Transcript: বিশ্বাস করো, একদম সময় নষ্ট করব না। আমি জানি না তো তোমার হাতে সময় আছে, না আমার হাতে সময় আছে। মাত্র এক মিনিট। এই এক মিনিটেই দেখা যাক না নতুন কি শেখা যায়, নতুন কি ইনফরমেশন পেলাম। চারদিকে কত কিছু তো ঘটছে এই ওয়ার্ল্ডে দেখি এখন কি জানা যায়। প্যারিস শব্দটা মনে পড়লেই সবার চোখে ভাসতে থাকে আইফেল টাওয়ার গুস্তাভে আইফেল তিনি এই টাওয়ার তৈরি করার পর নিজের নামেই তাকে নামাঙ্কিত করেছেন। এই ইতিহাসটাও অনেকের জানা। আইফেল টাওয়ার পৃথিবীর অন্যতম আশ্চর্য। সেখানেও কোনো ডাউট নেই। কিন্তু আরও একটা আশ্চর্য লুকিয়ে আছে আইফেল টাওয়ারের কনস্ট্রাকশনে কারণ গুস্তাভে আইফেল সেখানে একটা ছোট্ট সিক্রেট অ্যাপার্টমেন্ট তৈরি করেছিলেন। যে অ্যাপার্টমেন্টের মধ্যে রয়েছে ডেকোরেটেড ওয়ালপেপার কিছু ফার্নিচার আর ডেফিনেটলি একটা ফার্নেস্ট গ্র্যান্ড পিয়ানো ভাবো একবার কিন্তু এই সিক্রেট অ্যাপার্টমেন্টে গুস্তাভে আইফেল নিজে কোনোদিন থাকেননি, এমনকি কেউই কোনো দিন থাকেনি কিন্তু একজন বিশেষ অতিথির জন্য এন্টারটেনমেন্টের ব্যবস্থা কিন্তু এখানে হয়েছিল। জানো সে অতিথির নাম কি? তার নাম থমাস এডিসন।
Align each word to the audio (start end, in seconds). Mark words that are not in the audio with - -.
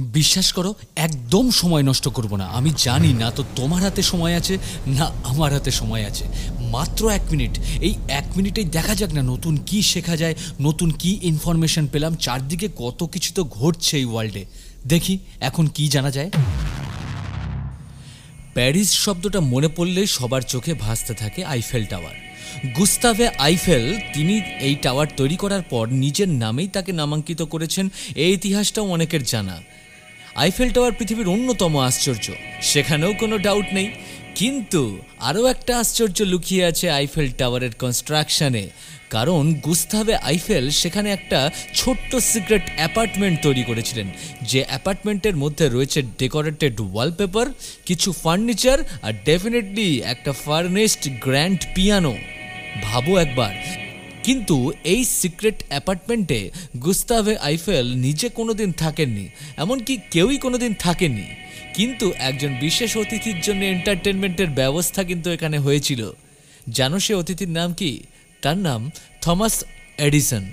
বিশ্বাস 0.00 0.52
করো, 0.52 0.74
একদম 0.96 1.50
সময় 1.50 1.82
নষ্ট 1.82 2.08
করব 2.08 2.36
না। 2.36 2.44
আমি 2.44 2.70
জানি 2.76 3.12
না 3.12 3.30
তো 3.30 3.44
তোমার 3.56 3.82
হাতে 3.82 4.02
সময় 4.02 4.34
আছে, 4.36 4.58
না 4.86 5.06
আমার 5.24 5.52
হাতে 5.52 5.70
সময় 5.70 6.04
আছে। 6.04 6.24
মাত্র 6.70 7.10
এক 7.10 7.22
মিনিট। 7.30 7.58
এই 7.80 7.94
এক 8.08 8.24
মিনিটেই 8.36 8.64
দেখা 8.64 8.94
যাক 8.94 9.12
না 9.12 9.22
নতুন 9.22 9.56
কি 9.56 9.82
শেখা 9.82 10.16
যায়, 10.16 10.34
নতুন 10.60 10.90
কি 10.90 11.18
ইনফরমেশন 11.22 11.86
পেলাম। 11.86 12.14
চারদিকে 12.14 12.68
কত 12.76 13.04
কিছু 13.04 13.32
তো 13.34 13.44
ঘটছে 13.44 13.96
এই 13.96 14.04
ওয়ার্ল্ডে 14.04 14.44
দেখি 14.86 15.18
এখন 15.40 15.66
কি 15.66 15.88
জানা 15.88 16.10
যায়। 16.10 16.30
প্যারিস 18.54 18.90
শব্দটা 18.92 19.40
মনে 19.40 19.68
পড়লেই 19.68 20.06
সবার 20.06 20.42
চোখে 20.42 20.74
ভাসতে 20.74 21.14
থাকে 21.14 21.44
আইফেল 21.44 21.84
টাওয়ার 21.84 22.14
গুস্তাভে 22.76 23.28
আইফেল 23.28 23.98
তিনি 24.14 24.40
এই 24.60 24.74
টাওয়ার 24.74 25.06
তৈরি 25.16 25.36
করার 25.36 25.62
পর 25.62 25.88
নিজের 25.88 26.28
নামেই 26.28 26.68
তাকে 26.68 26.92
নামাঙ্কিত 26.92 27.42
করেছেন। 27.42 27.88
এই 28.14 28.32
ইতিহাসটাও 28.32 28.86
অনেকের 28.86 29.22
জানা। 29.22 29.62
আইফেল 30.40 30.70
টাওয়ার 30.70 30.92
পৃথিবীর 30.92 31.28
অন্যতম 31.28 31.72
আশ্চর্য। 31.78 32.26
সেখানেও 32.62 33.12
কোনো 33.14 33.38
ডাউট 33.38 33.64
নেই। 33.72 33.88
কিন্তু 34.34 34.82
আরও 35.18 35.46
একটা 35.46 35.72
আশ্চর্য 35.78 36.18
লুকিয়ে 36.22 36.64
আছে 36.64 36.90
আইফেল 36.90 37.28
টাওয়ারের 37.38 37.74
কনস্ট্রাকশনে 37.74 38.64
কারণ 39.10 39.42
গুস্তাভে 39.64 40.14
আইফেল 40.30 40.64
সেখানে 40.70 41.08
একটা 41.12 41.38
ছোট্ট 41.74 42.10
সিক্রেট 42.16 42.62
অ্যাপার্টমেন্ট 42.76 43.36
তৈরি 43.42 43.62
করেছিলেন। 43.62 44.08
যে 44.42 44.60
অ্যাপার্টমেন্টের 44.68 45.36
মধ্যে 45.36 45.68
রয়েছে 45.68 46.02
ডেকোরেটেড 46.18 46.76
ওয়ালপেপার 46.80 47.46
কিছু 47.86 48.08
ফার্নিচার 48.12 48.78
আর 49.02 49.12
ডেফিনেটলি 49.24 49.88
একটা 50.04 50.32
ফার্নেস্ট 50.44 51.02
গ্র্যান্ড 51.20 51.60
পিয়ানো 51.74 52.14
ভাবো 52.82 53.12
একবার 53.18 53.54
কিন্তু 54.26 54.56
এই 54.84 55.02
সিক্রেট 55.20 55.58
অ্যাপার্টমেন্টে 55.68 56.40
গুস্তাভে 56.84 57.34
আইফেল 57.48 57.86
নিজে 57.94 58.28
কোনোদিন 58.28 58.70
থাকেননি, 58.72 59.26
এমনকি 59.56 59.94
কেউই 60.10 60.38
কোনো 60.38 60.56
দিন 60.58 60.72
থাকেনি 60.84 61.26
কিন্তু 61.76 62.06
একজন 62.28 62.52
বিশেষ 62.60 62.90
অতিথির 62.96 63.38
জন্য 63.40 63.60
এন্টারটেনমেন্টের 63.64 64.50
ব্যবস্থা 64.50 65.00
কিন্তু 65.04 65.28
এখানে 65.30 65.58
হয়েছিল। 65.58 66.00
জানো 66.68 66.96
সে 67.04 67.12
অতিথির 67.14 67.50
নাম 67.58 67.70
কি? 67.72 67.92
তার 68.42 68.58
নাম 68.68 68.80
থমাস 69.22 69.54
এডিসন। 69.98 70.44